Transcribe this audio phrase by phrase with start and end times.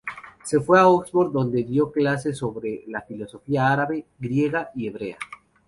[0.43, 5.19] Se fue a Oxford, donde dio clases sobre la filosofía árabe, griega y hebrea.